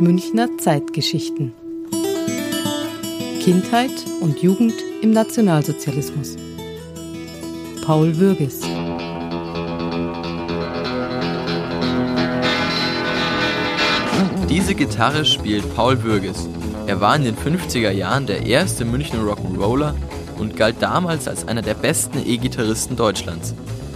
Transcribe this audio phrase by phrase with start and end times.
[0.00, 1.52] Münchner Zeitgeschichten.
[3.40, 6.34] Kindheit und Jugend im Nationalsozialismus.
[7.86, 8.60] Paul Würges.
[14.48, 16.48] Diese Gitarre spielt Paul Würges.
[16.88, 19.94] Er war in den 50er Jahren der erste Münchner Rock'n'Roller
[20.38, 23.54] und galt damals als einer der besten E-Gitarristen Deutschlands.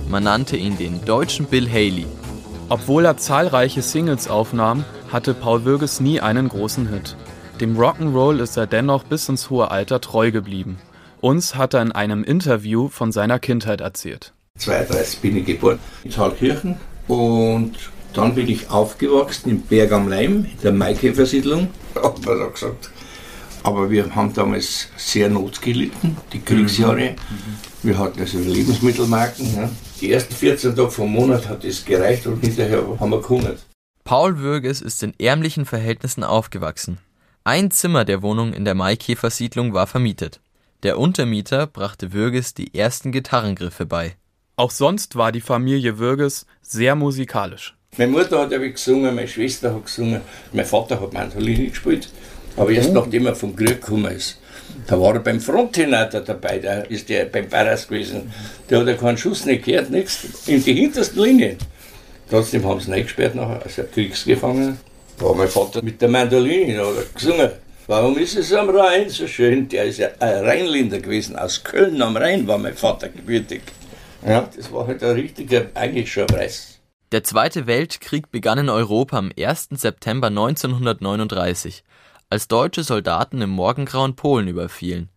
[0.09, 2.07] Man nannte ihn den deutschen Bill Haley.
[2.71, 7.17] Obwohl er zahlreiche Singles aufnahm, hatte Paul Würges nie einen großen Hit.
[7.63, 10.79] Dem Rock'n'Roll ist er dennoch bis ins hohe Alter treu geblieben.
[11.23, 14.35] Uns hat er in einem Interview von seiner Kindheit erzählt.
[14.59, 17.73] 32 bin ich geboren in Thalkirchen und
[18.13, 22.91] dann bin ich aufgewachsen in Berg am Leim, in der Maikäfersiedlung, hat man da gesagt.
[23.63, 27.17] Aber wir haben damals sehr Not gelitten, die Kriegsjahre.
[27.89, 29.57] Wir hatten also Lebensmittelmarken.
[29.57, 29.71] Ja.
[30.03, 33.61] Die ersten 14 Tage vom Monat hat es gereicht und hinterher haben wir gehungert.
[34.05, 36.99] Paul Würges ist in ärmlichen Verhältnissen aufgewachsen.
[37.45, 40.43] Ein Zimmer der Wohnung in der Maikäfersiedlung war vermietet.
[40.83, 44.17] Der Untermieter brachte Würges die ersten Gitarrengriffe bei.
[44.57, 47.75] Auch sonst war die Familie Würges sehr musikalisch.
[47.97, 50.21] Meine Mutter hat ja gesungen, meine Schwester hat gesungen,
[50.53, 52.11] mein Vater hat Mandoline gespielt.
[52.55, 54.39] Aber erst nachdem er vom Krieg gekommen ist,
[54.87, 58.33] da war er beim Fronttheater dabei, da ist der beim Paras gewesen.
[58.69, 61.57] Der hat ja keinen Schuss nicht gehört, nichts, in die hintersten Linien.
[62.31, 64.77] Trotzdem haben sie ihn eingesperrt nachher, als Kriegsgefangener.
[65.19, 67.51] Da war mein Vater mit der Mandoline, da hat er gesungen.
[67.87, 69.69] Warum ist es am Rhein so schön?
[69.69, 73.63] Der ist ja ein Rheinländer gewesen, aus Köln am Rhein war mein Vater gebürtig.
[74.27, 76.79] Ja, das war halt ein richtiger, eigentlich schon ein Preis.
[77.11, 79.69] Der Zweite Weltkrieg begann in Europa am 1.
[79.71, 81.83] September 1939,
[82.31, 85.09] als deutsche Soldaten im morgengrauen Polen überfielen.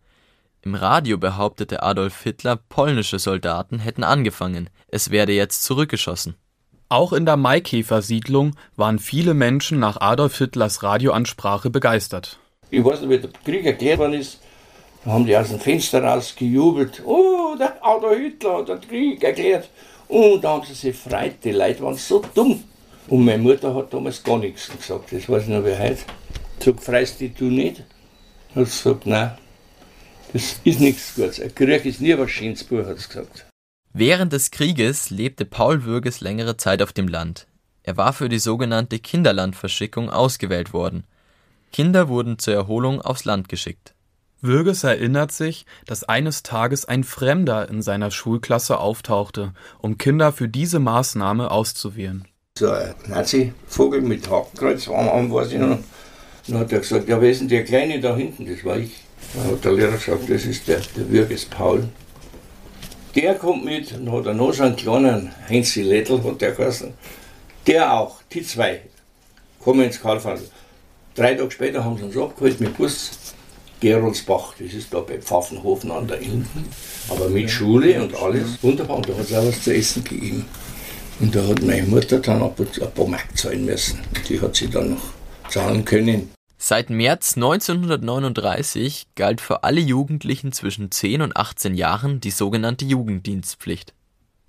[0.62, 6.36] Im Radio behauptete Adolf Hitler, polnische Soldaten hätten angefangen, es werde jetzt zurückgeschossen.
[6.88, 12.38] Auch in der Maikäfer-Siedlung waren viele Menschen nach Adolf Hitlers Radioansprache begeistert.
[12.70, 14.40] Ich weiß nicht, wie der Krieg erklärt worden ist.
[15.04, 17.02] Da haben die aus dem Fenster raus gejubelt.
[17.04, 19.68] Oh, der Adolf Hitler hat den Krieg erklärt.
[20.08, 21.36] Und da haben sie sich gefreut.
[21.42, 22.62] Die Leute waren so dumm.
[23.08, 25.12] Und meine Mutter hat damals gar nichts gesagt.
[25.12, 26.04] Das weiß ich noch wie heute.
[26.64, 27.82] Sag, freust dich du nicht?
[28.54, 29.32] Hat sie gesagt, nein,
[30.32, 31.40] das ist nichts Gutes.
[31.40, 33.46] Ein Krieg ist nie was Schönes, Buch, hat sie gesagt.
[33.92, 37.48] Während des Krieges lebte Paul Würges längere Zeit auf dem Land.
[37.82, 41.04] Er war für die sogenannte Kinderlandverschickung ausgewählt worden.
[41.72, 43.94] Kinder wurden zur Erholung aufs Land geschickt.
[44.40, 50.48] Würges erinnert sich, dass eines Tages ein Fremder in seiner Schulklasse auftauchte, um Kinder für
[50.48, 52.28] diese Maßnahme auszuwählen.
[52.56, 55.78] So ein Nazi-Vogel mit Hakenkreuz, am Arm weiß ich noch.
[56.46, 58.46] Dann hat er gesagt, ja, wer ist denn der Kleine da hinten?
[58.46, 58.92] Das war ich.
[59.34, 61.88] Dann hat der Lehrer gesagt, das ist der, der Würges Paul.
[63.14, 66.92] Der kommt mit, dann hat er noch so einen kleinen Heinzi Lettl, hat der geheißen.
[67.66, 68.80] Der auch, die zwei,
[69.60, 70.48] kommen ins Karlfandel.
[71.14, 73.10] Drei Tage später haben sie uns abgeholt mit Bus.
[73.80, 76.68] Geroldsbach, das ist da bei Pfaffenhofen an der Enden.
[77.08, 78.62] Aber mit Schule und alles.
[78.62, 80.44] Wunderbar, und da hat es auch was zu essen gegeben.
[81.20, 84.00] Und da hat meine Mutter dann ab und zu ein paar Mark zahlen müssen.
[84.28, 85.02] Die hat sie dann noch
[85.52, 86.30] zahlen können.
[86.58, 93.94] Seit März 1939 galt für alle Jugendlichen zwischen 10 und 18 Jahren die sogenannte Jugenddienstpflicht.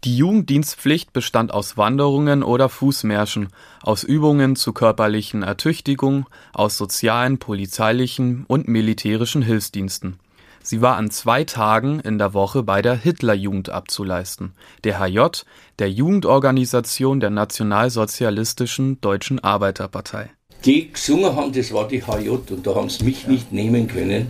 [0.03, 3.47] Die Jugenddienstpflicht bestand aus Wanderungen oder Fußmärschen,
[3.81, 10.19] aus Übungen zur körperlichen Ertüchtigung, aus sozialen, polizeilichen und militärischen Hilfsdiensten.
[10.61, 14.53] Sie war an zwei Tagen in der Woche bei der Hitlerjugend abzuleisten,
[14.83, 15.43] der HJ,
[15.79, 20.31] der Jugendorganisation der Nationalsozialistischen Deutschen Arbeiterpartei.
[20.65, 24.27] Die gesungen haben, das war die HJ und da haben sie mich nicht nehmen können.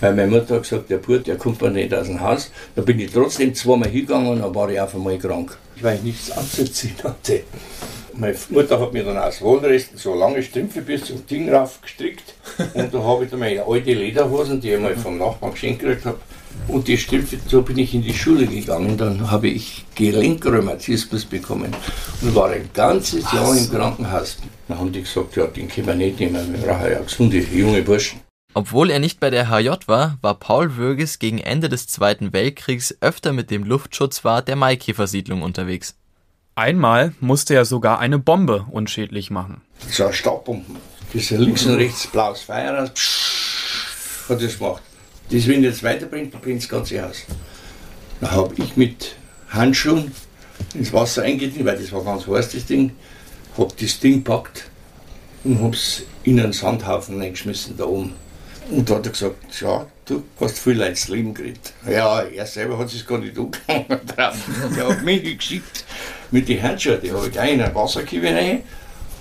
[0.00, 2.52] Weil meine Mutter hat gesagt, der Burt, der kommt mir nicht aus dem Haus.
[2.76, 5.56] Da bin ich trotzdem zweimal hingegangen und dann war ich auf einmal krank.
[5.80, 7.42] Weil ich nichts anzuziehen hatte.
[8.12, 12.34] Meine Mutter hat mir dann aus Wohlresten so lange Strümpfe bis zum Ding rauf gestrickt.
[12.74, 16.06] Und da habe ich dann meine alte Lederhosen, die ich mal vom Nachbarn geschenkt gekriegt
[16.06, 16.18] habe.
[16.68, 18.96] Und die Strümpfe, so bin ich in die Schule gegangen.
[18.96, 21.74] Dann habe ich Gelenkrheumatismus bekommen
[22.22, 24.38] und war ein ganzes Jahr im Krankenhaus.
[24.68, 27.82] Dann haben die gesagt, ja, den können wir nicht nehmen, wir brauchen ja gesunde junge
[27.82, 28.20] Burschen.
[28.56, 32.96] Obwohl er nicht bei der HJ war, war Paul Würges gegen Ende des Zweiten Weltkriegs
[33.00, 35.96] öfter mit dem Luftschutzwart der Maikäfersiedlung unterwegs.
[36.54, 39.60] Einmal musste er sogar eine Bombe unschädlich machen.
[39.88, 40.76] So Staubbomben.
[41.14, 42.90] Das ist links und rechts blaues Feuer raus.
[42.92, 44.82] Psch, hat das gemacht.
[45.30, 47.22] Das, wenn jetzt weiterbringt, dann bringt das ganze Haus.
[48.20, 49.14] Da habe ich mit
[49.48, 50.10] Handschuhen
[50.74, 52.96] ins Wasser eingedrückt, weil das war ganz heiß, das Ding.
[53.56, 54.64] Habe das Ding gepackt
[55.44, 58.14] und habe es in einen Sandhaufen eingeschmissen da oben.
[58.70, 61.74] Und da hat er gesagt, ja, du hast viel Leute ins Leben geredet.
[61.88, 63.86] Ja, er selber hat es gar nicht angefangen
[64.16, 64.36] drauf.
[64.76, 65.84] Der hat mich geschickt
[66.32, 68.64] mit den Handschuhen, die habe ich gleich in ein Wasserkippe rein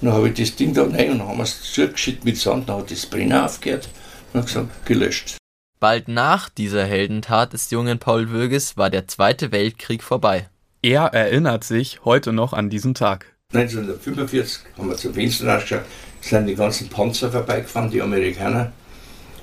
[0.05, 2.69] dann habe ich das Ding da rein und dann haben wir es zugeschüttet mit Sand,
[2.69, 3.89] dann hat das Brennen aufgehört
[4.33, 5.37] und hat gesagt, gelöscht.
[5.79, 10.49] Bald nach dieser Heldentat des jungen Paul Würges war der Zweite Weltkrieg vorbei.
[10.81, 13.25] Er erinnert sich heute noch an diesen Tag.
[13.53, 15.83] 1945 haben wir zum Fenster rausgeschaut,
[16.21, 18.71] sind die ganzen Panzer vorbeigefahren, die Amerikaner.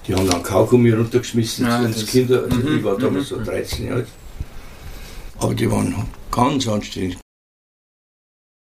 [0.06, 2.42] Die haben dann Kaugummi runtergeschmissen Ja, das- Kinder.
[2.44, 4.08] Also mhm, ich war damals mhm, so 13 Jahre alt.
[5.38, 5.94] Aber die waren
[6.30, 7.18] ganz anstrengend.